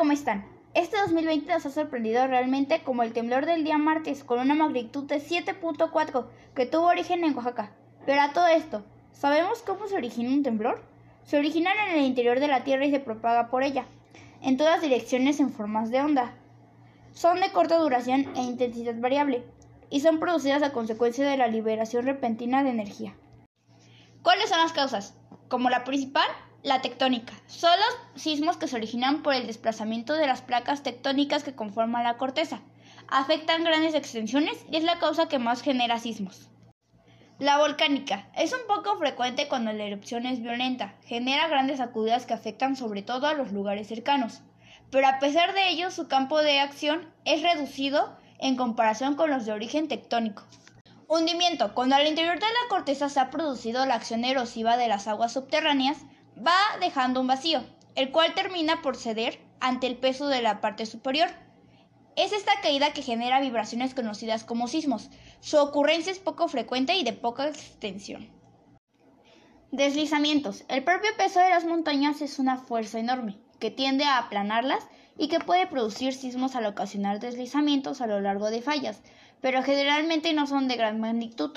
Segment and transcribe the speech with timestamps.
[0.00, 0.46] ¿cómo están?
[0.72, 5.04] Este 2020 nos ha sorprendido realmente como el temblor del día martes con una magnitud
[5.04, 6.24] de 7.4
[6.54, 7.72] que tuvo origen en Oaxaca.
[8.06, 10.82] Pero a todo esto, ¿sabemos cómo se origina un temblor?
[11.24, 13.84] Se origina en el interior de la Tierra y se propaga por ella,
[14.40, 16.32] en todas direcciones en formas de onda.
[17.12, 19.44] Son de corta duración e intensidad variable,
[19.90, 23.14] y son producidas a consecuencia de la liberación repentina de energía.
[24.22, 25.14] ¿Cuáles son las causas?
[25.48, 26.28] Como la principal,
[26.62, 27.32] la tectónica.
[27.46, 32.04] Son los sismos que se originan por el desplazamiento de las placas tectónicas que conforman
[32.04, 32.60] la corteza.
[33.08, 36.48] Afectan grandes extensiones y es la causa que más genera sismos.
[37.38, 42.34] La volcánica es un poco frecuente cuando la erupción es violenta, genera grandes sacudidas que
[42.34, 44.42] afectan sobre todo a los lugares cercanos,
[44.90, 49.46] pero a pesar de ello su campo de acción es reducido en comparación con los
[49.46, 50.42] de origen tectónico.
[51.08, 51.74] Hundimiento.
[51.74, 55.32] Cuando al interior de la corteza se ha producido la acción erosiva de las aguas
[55.32, 55.96] subterráneas,
[56.46, 57.62] va dejando un vacío,
[57.94, 61.28] el cual termina por ceder ante el peso de la parte superior.
[62.16, 65.10] Es esta caída que genera vibraciones conocidas como sismos.
[65.40, 68.30] Su ocurrencia es poco frecuente y de poca extensión.
[69.70, 70.64] Deslizamientos.
[70.68, 75.28] El propio peso de las montañas es una fuerza enorme, que tiende a aplanarlas y
[75.28, 79.00] que puede producir sismos al ocasionar deslizamientos a lo largo de fallas,
[79.40, 81.56] pero generalmente no son de gran magnitud.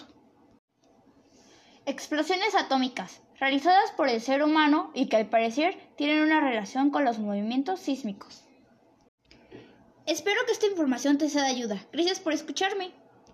[1.86, 7.06] Explosiones atómicas realizadas por el ser humano y que al parecer tienen una relación con
[7.06, 8.44] los movimientos sísmicos.
[10.06, 11.86] Espero que esta información te sea de ayuda.
[11.92, 12.92] Gracias por escucharme.